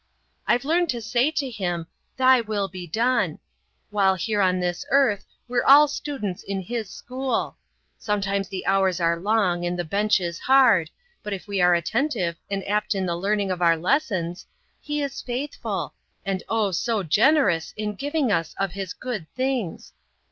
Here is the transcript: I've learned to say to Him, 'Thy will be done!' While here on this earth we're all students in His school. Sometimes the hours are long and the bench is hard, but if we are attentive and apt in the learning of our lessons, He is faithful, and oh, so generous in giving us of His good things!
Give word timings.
I've 0.47 0.65
learned 0.65 0.89
to 0.89 0.99
say 0.99 1.29
to 1.29 1.47
Him, 1.51 1.85
'Thy 2.17 2.41
will 2.41 2.67
be 2.67 2.87
done!' 2.87 3.37
While 3.91 4.15
here 4.15 4.41
on 4.41 4.59
this 4.59 4.83
earth 4.89 5.27
we're 5.47 5.63
all 5.63 5.87
students 5.87 6.41
in 6.41 6.59
His 6.59 6.89
school. 6.89 7.55
Sometimes 7.99 8.47
the 8.47 8.65
hours 8.65 8.99
are 8.99 9.19
long 9.19 9.63
and 9.63 9.77
the 9.77 9.83
bench 9.83 10.19
is 10.19 10.39
hard, 10.39 10.89
but 11.21 11.33
if 11.33 11.45
we 11.47 11.61
are 11.61 11.75
attentive 11.75 12.35
and 12.49 12.67
apt 12.67 12.95
in 12.95 13.05
the 13.05 13.15
learning 13.15 13.51
of 13.51 13.61
our 13.61 13.77
lessons, 13.77 14.47
He 14.81 15.03
is 15.03 15.21
faithful, 15.21 15.93
and 16.25 16.41
oh, 16.49 16.71
so 16.71 17.03
generous 17.03 17.71
in 17.77 17.93
giving 17.93 18.31
us 18.31 18.55
of 18.57 18.71
His 18.71 18.93
good 18.93 19.27
things! 19.35 19.93